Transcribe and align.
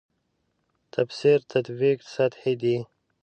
تفسیر 0.93 1.39
تطبیق 1.51 1.99
سطحې 2.13 2.53
دي. 2.61 2.77